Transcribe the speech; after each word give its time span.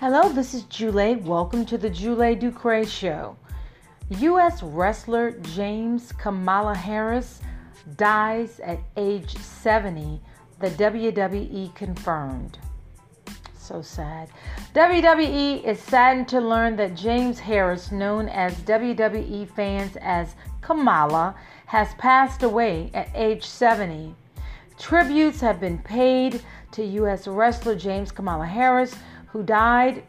Hello, 0.00 0.28
this 0.28 0.54
is 0.54 0.62
Jule. 0.62 1.16
Welcome 1.16 1.66
to 1.66 1.76
the 1.76 1.90
Jule 1.90 2.36
Ducre 2.36 2.84
Show. 2.86 3.36
U.S. 4.10 4.62
wrestler 4.62 5.32
James 5.32 6.12
Kamala 6.12 6.76
Harris 6.76 7.40
dies 7.96 8.60
at 8.60 8.78
age 8.96 9.36
70, 9.36 10.20
the 10.60 10.70
WWE 10.70 11.74
confirmed. 11.74 12.58
So 13.58 13.82
sad. 13.82 14.28
WWE 14.72 15.64
is 15.64 15.80
saddened 15.80 16.28
to 16.28 16.40
learn 16.40 16.76
that 16.76 16.94
James 16.94 17.40
Harris, 17.40 17.90
known 17.90 18.28
as 18.28 18.54
WWE 18.58 19.48
fans 19.48 19.96
as 19.96 20.36
Kamala, 20.60 21.34
has 21.66 21.92
passed 21.94 22.44
away 22.44 22.92
at 22.94 23.10
age 23.16 23.44
70. 23.44 24.14
Tributes 24.78 25.40
have 25.40 25.58
been 25.58 25.78
paid 25.78 26.40
to 26.70 26.84
U.S. 26.84 27.26
wrestler 27.26 27.74
James 27.74 28.12
Kamala 28.12 28.46
Harris, 28.46 28.94
who 29.32 29.42
died 29.42 30.02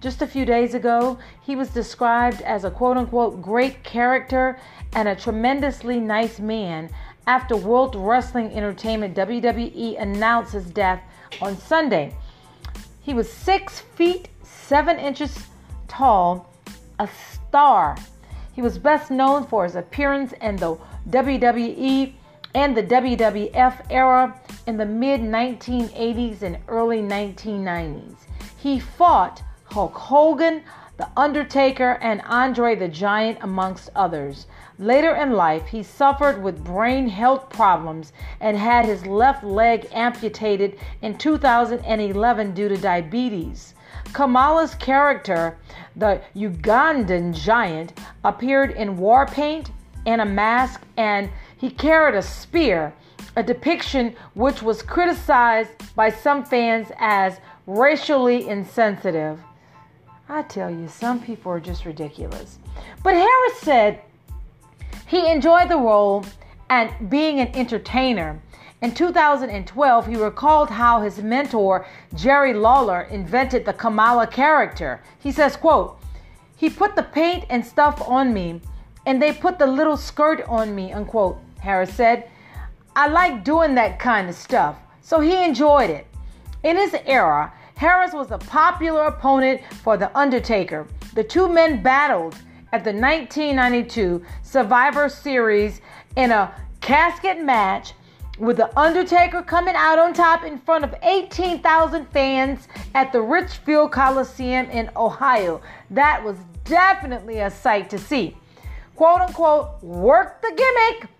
just 0.00 0.22
a 0.22 0.26
few 0.26 0.44
days 0.44 0.74
ago. 0.74 1.18
He 1.42 1.56
was 1.56 1.70
described 1.70 2.42
as 2.42 2.64
a 2.64 2.70
quote 2.70 2.96
unquote 2.96 3.42
great 3.42 3.82
character 3.82 4.58
and 4.94 5.08
a 5.08 5.16
tremendously 5.16 5.98
nice 6.00 6.38
man 6.38 6.90
after 7.26 7.56
World 7.56 7.96
Wrestling 7.96 8.52
Entertainment 8.52 9.16
WWE 9.16 10.00
announced 10.00 10.52
his 10.52 10.66
death 10.66 11.02
on 11.40 11.56
Sunday. 11.58 12.14
He 13.02 13.14
was 13.14 13.30
six 13.32 13.80
feet 13.80 14.28
seven 14.42 14.98
inches 14.98 15.46
tall, 15.88 16.52
a 16.98 17.08
star. 17.32 17.96
He 18.52 18.62
was 18.62 18.78
best 18.78 19.10
known 19.10 19.46
for 19.46 19.64
his 19.64 19.76
appearance 19.76 20.32
in 20.40 20.56
the 20.56 20.76
WWE 21.10 22.14
and 22.54 22.76
the 22.76 22.82
WWF 22.82 23.86
era 23.90 24.40
in 24.66 24.76
the 24.76 24.86
mid 24.86 25.20
1980s 25.20 26.42
and 26.42 26.58
early 26.68 27.00
1990s. 27.00 28.16
He 28.56 28.78
fought 28.80 29.42
Hulk 29.64 29.94
Hogan, 29.94 30.62
The 30.96 31.08
Undertaker, 31.16 31.98
and 32.00 32.22
Andre 32.22 32.74
the 32.74 32.88
Giant, 32.88 33.38
amongst 33.42 33.90
others. 33.94 34.46
Later 34.78 35.14
in 35.14 35.32
life, 35.32 35.66
he 35.66 35.82
suffered 35.82 36.42
with 36.42 36.64
brain 36.64 37.08
health 37.08 37.50
problems 37.50 38.12
and 38.40 38.56
had 38.56 38.84
his 38.84 39.06
left 39.06 39.44
leg 39.44 39.88
amputated 39.92 40.78
in 41.02 41.18
2011 41.18 42.54
due 42.54 42.68
to 42.68 42.76
diabetes. 42.76 43.74
Kamala's 44.12 44.74
character, 44.74 45.58
the 45.94 46.20
Ugandan 46.34 47.34
giant, 47.34 47.98
appeared 48.24 48.70
in 48.70 48.96
war 48.96 49.26
paint 49.26 49.70
and 50.06 50.20
a 50.20 50.26
mask, 50.26 50.82
and 50.96 51.28
he 51.56 51.70
carried 51.70 52.14
a 52.14 52.22
spear, 52.22 52.94
a 53.36 53.42
depiction 53.42 54.14
which 54.34 54.62
was 54.62 54.82
criticized 54.82 55.70
by 55.94 56.08
some 56.08 56.44
fans 56.44 56.90
as 56.98 57.38
racially 57.66 58.48
insensitive. 58.48 59.40
I 60.28 60.42
tell 60.42 60.70
you, 60.70 60.88
some 60.88 61.20
people 61.20 61.52
are 61.52 61.60
just 61.60 61.84
ridiculous. 61.84 62.58
But 63.02 63.14
Harris 63.14 63.58
said 63.60 64.02
he 65.06 65.30
enjoyed 65.30 65.68
the 65.68 65.76
role 65.76 66.24
and 66.68 67.10
being 67.10 67.40
an 67.40 67.54
entertainer. 67.54 68.40
In 68.82 68.92
2012, 68.92 70.06
he 70.06 70.16
recalled 70.16 70.68
how 70.68 71.00
his 71.00 71.22
mentor, 71.22 71.86
Jerry 72.14 72.52
Lawler, 72.52 73.02
invented 73.02 73.64
the 73.64 73.72
Kamala 73.72 74.26
character. 74.26 75.02
He 75.18 75.32
says, 75.32 75.56
quote, 75.56 75.98
he 76.56 76.70
put 76.70 76.96
the 76.96 77.02
paint 77.02 77.44
and 77.50 77.64
stuff 77.64 78.02
on 78.06 78.32
me, 78.32 78.60
and 79.04 79.20
they 79.20 79.32
put 79.32 79.58
the 79.58 79.66
little 79.66 79.96
skirt 79.96 80.42
on 80.48 80.74
me, 80.74 80.92
unquote, 80.92 81.38
Harris 81.60 81.94
said. 81.94 82.28
I 82.94 83.08
like 83.08 83.44
doing 83.44 83.74
that 83.74 83.98
kind 83.98 84.28
of 84.28 84.34
stuff, 84.34 84.76
so 85.02 85.20
he 85.20 85.44
enjoyed 85.44 85.90
it. 85.90 86.06
In 86.66 86.76
his 86.76 86.96
era, 87.06 87.52
Harris 87.76 88.12
was 88.12 88.32
a 88.32 88.38
popular 88.38 89.02
opponent 89.02 89.60
for 89.84 89.96
The 89.96 90.10
Undertaker. 90.18 90.88
The 91.14 91.22
two 91.22 91.48
men 91.48 91.80
battled 91.80 92.34
at 92.72 92.82
the 92.82 92.92
1992 92.92 94.20
Survivor 94.42 95.08
Series 95.08 95.80
in 96.16 96.32
a 96.32 96.52
casket 96.80 97.40
match 97.40 97.92
with 98.40 98.56
The 98.56 98.76
Undertaker 98.76 99.42
coming 99.42 99.76
out 99.76 100.00
on 100.00 100.12
top 100.12 100.42
in 100.42 100.58
front 100.58 100.82
of 100.82 100.92
18,000 101.04 102.04
fans 102.06 102.66
at 102.96 103.12
the 103.12 103.22
Richfield 103.22 103.92
Coliseum 103.92 104.68
in 104.70 104.90
Ohio. 104.96 105.60
That 105.92 106.24
was 106.24 106.36
definitely 106.64 107.38
a 107.38 107.50
sight 107.52 107.88
to 107.90 107.98
see. 107.98 108.36
Quote 108.96 109.20
unquote, 109.20 109.80
work 109.84 110.42
the 110.42 110.52
gimmick. 110.56 111.10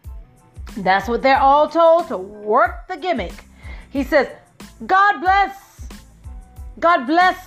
That's 0.79 1.07
what 1.07 1.23
they're 1.23 1.39
all 1.39 1.69
told 1.69 2.09
to 2.09 2.17
work 2.19 2.89
the 2.89 2.97
gimmick. 2.97 3.45
He 3.91 4.03
says, 4.03 4.27
God 4.85 5.21
bless. 5.21 5.89
God 6.79 7.07
bless 7.07 7.39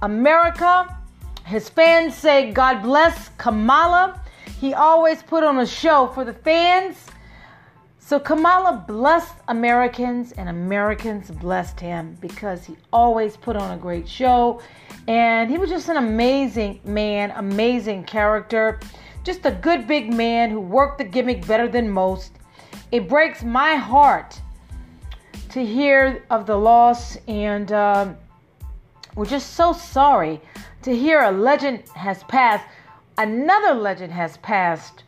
America. 0.00 0.96
His 1.44 1.68
fans 1.68 2.14
say, 2.14 2.52
God 2.52 2.82
bless 2.82 3.28
Kamala. 3.36 4.18
He 4.58 4.72
always 4.72 5.22
put 5.22 5.44
on 5.44 5.58
a 5.58 5.66
show 5.66 6.06
for 6.14 6.24
the 6.24 6.32
fans. 6.32 6.96
So 7.98 8.18
Kamala 8.18 8.82
blessed 8.88 9.34
Americans, 9.48 10.32
and 10.32 10.48
Americans 10.48 11.30
blessed 11.30 11.78
him 11.78 12.16
because 12.20 12.64
he 12.64 12.76
always 12.92 13.36
put 13.36 13.56
on 13.56 13.76
a 13.76 13.80
great 13.80 14.08
show. 14.08 14.62
And 15.06 15.50
he 15.50 15.58
was 15.58 15.68
just 15.68 15.90
an 15.90 15.98
amazing 15.98 16.80
man, 16.84 17.30
amazing 17.36 18.04
character, 18.04 18.80
just 19.22 19.44
a 19.44 19.50
good 19.50 19.86
big 19.86 20.12
man 20.14 20.50
who 20.50 20.60
worked 20.60 20.96
the 20.96 21.04
gimmick 21.04 21.46
better 21.46 21.68
than 21.68 21.90
most. 21.90 22.32
It 22.90 23.06
breaks 23.06 23.42
my 23.42 23.76
heart 23.76 24.40
to 25.50 25.64
hear 25.64 26.24
of 26.30 26.46
the 26.46 26.56
loss, 26.56 27.16
and 27.26 27.72
um, 27.72 28.16
we're 29.16 29.26
just 29.26 29.54
so 29.54 29.72
sorry 29.72 30.40
to 30.82 30.96
hear 30.96 31.22
a 31.22 31.30
legend 31.30 31.82
has 31.94 32.22
passed. 32.24 32.64
Another 33.18 33.74
legend 33.74 34.12
has 34.12 34.36
passed, 34.38 35.02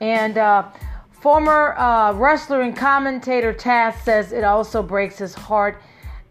and 0.00 0.36
uh, 0.36 0.68
former 1.10 1.76
uh, 1.78 2.12
wrestler 2.12 2.62
and 2.62 2.76
commentator 2.76 3.52
Taz 3.52 4.00
says 4.02 4.32
it 4.32 4.44
also 4.44 4.82
breaks 4.82 5.18
his 5.18 5.34
heart 5.34 5.80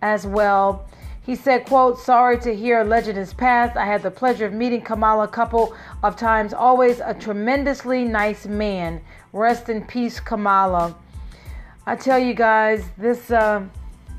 as 0.02 0.28
well. 0.28 0.88
He 1.26 1.36
said, 1.36 1.66
quote, 1.66 2.00
sorry 2.00 2.40
to 2.40 2.56
hear 2.56 2.82
a 2.82 2.86
legend 2.86 3.18
has 3.18 3.34
passed. 3.34 3.76
I 3.76 3.86
had 3.86 4.02
the 4.02 4.12
pleasure 4.12 4.46
of 4.46 4.54
meeting 4.54 4.82
Kamala 4.82 5.26
a 5.26 5.28
couple 5.28 5.76
of 6.04 6.16
times. 6.16 6.54
Always 6.54 7.02
a 7.02 7.14
tremendously 7.14 8.06
nice 8.06 8.46
man. 8.46 9.02
Rest 9.34 9.68
in 9.68 9.84
peace, 9.84 10.22
Kamala. 10.22 10.96
I 11.88 11.96
tell 11.96 12.20
you 12.20 12.34
guys, 12.34 12.84
this 12.98 13.32
uh, 13.32 13.64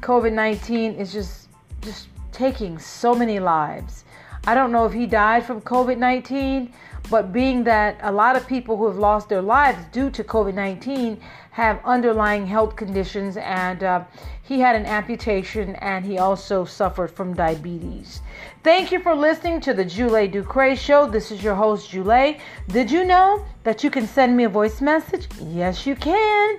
COVID 0.00 0.32
19 0.32 0.94
is 0.94 1.12
just, 1.12 1.50
just 1.82 2.08
taking 2.32 2.78
so 2.78 3.14
many 3.14 3.40
lives. 3.40 4.06
I 4.46 4.54
don't 4.54 4.72
know 4.72 4.86
if 4.86 4.94
he 4.94 5.04
died 5.04 5.44
from 5.44 5.60
COVID 5.60 5.98
19, 5.98 6.72
but 7.10 7.30
being 7.30 7.64
that 7.64 7.98
a 8.00 8.10
lot 8.10 8.36
of 8.36 8.46
people 8.46 8.78
who 8.78 8.86
have 8.86 8.96
lost 8.96 9.28
their 9.28 9.42
lives 9.42 9.84
due 9.92 10.08
to 10.12 10.24
COVID 10.24 10.54
19 10.54 11.20
have 11.50 11.78
underlying 11.84 12.46
health 12.46 12.74
conditions, 12.74 13.36
and 13.36 13.84
uh, 13.84 14.02
he 14.44 14.60
had 14.60 14.74
an 14.74 14.86
amputation 14.86 15.74
and 15.74 16.06
he 16.06 16.16
also 16.16 16.64
suffered 16.64 17.10
from 17.10 17.34
diabetes. 17.34 18.22
Thank 18.64 18.92
you 18.92 19.00
for 19.00 19.14
listening 19.14 19.60
to 19.60 19.74
the 19.74 19.84
Julie 19.84 20.26
Ducre 20.26 20.74
Show. 20.74 21.06
This 21.06 21.30
is 21.30 21.44
your 21.44 21.54
host, 21.54 21.90
Julie. 21.90 22.38
Did 22.68 22.90
you 22.90 23.04
know 23.04 23.44
that 23.64 23.84
you 23.84 23.90
can 23.90 24.06
send 24.06 24.34
me 24.38 24.44
a 24.44 24.48
voice 24.48 24.80
message? 24.80 25.28
Yes, 25.38 25.86
you 25.86 25.96
can. 25.96 26.58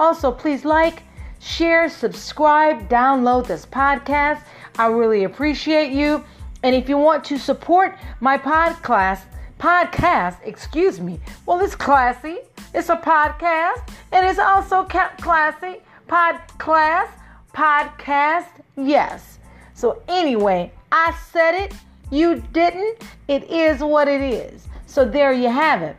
Also, 0.00 0.32
please 0.32 0.64
like, 0.64 1.02
share, 1.40 1.90
subscribe, 1.90 2.88
download 2.88 3.46
this 3.46 3.66
podcast. 3.66 4.42
I 4.78 4.86
really 4.86 5.24
appreciate 5.24 5.92
you. 5.92 6.24
And 6.62 6.74
if 6.74 6.88
you 6.88 6.96
want 6.96 7.22
to 7.24 7.38
support 7.38 7.98
my 8.18 8.38
podcast, 8.38 9.24
podcast, 9.58 10.38
excuse 10.42 11.00
me, 11.00 11.20
well, 11.44 11.60
it's 11.60 11.74
classy. 11.76 12.38
It's 12.72 12.88
a 12.88 12.96
podcast, 12.96 13.90
and 14.10 14.26
it's 14.26 14.38
also 14.38 14.84
classy. 14.84 15.82
Podcast, 16.08 17.10
podcast, 17.52 18.48
yes. 18.78 19.38
So 19.74 20.02
anyway, 20.08 20.72
I 20.90 21.14
said 21.30 21.54
it. 21.54 21.74
You 22.10 22.42
didn't. 22.54 23.02
It 23.28 23.50
is 23.50 23.80
what 23.80 24.08
it 24.08 24.22
is. 24.22 24.66
So 24.86 25.04
there 25.04 25.34
you 25.34 25.50
have 25.50 25.82
it. 25.82 25.96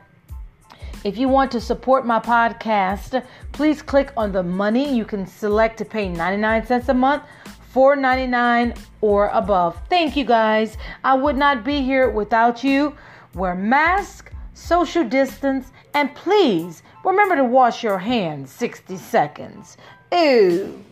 If 1.03 1.17
you 1.17 1.27
want 1.27 1.51
to 1.53 1.59
support 1.59 2.05
my 2.05 2.19
podcast, 2.19 3.25
please 3.53 3.81
click 3.81 4.11
on 4.15 4.31
the 4.31 4.43
money. 4.43 4.95
You 4.95 5.03
can 5.03 5.25
select 5.25 5.79
to 5.79 5.85
pay 5.85 6.07
99 6.07 6.67
cents 6.67 6.89
a 6.89 6.93
month, 6.93 7.23
4.99 7.73 8.77
or 9.01 9.29
above. 9.29 9.81
Thank 9.89 10.15
you 10.15 10.25
guys. 10.25 10.77
I 11.03 11.15
would 11.15 11.35
not 11.35 11.63
be 11.63 11.81
here 11.81 12.07
without 12.11 12.63
you. 12.63 12.95
Wear 13.33 13.55
mask, 13.55 14.31
social 14.53 15.03
distance, 15.03 15.71
and 15.95 16.13
please 16.13 16.83
remember 17.03 17.35
to 17.35 17.45
wash 17.45 17.81
your 17.83 17.97
hands 17.97 18.51
60 18.51 18.97
seconds. 18.97 19.77
Ew. 20.11 20.83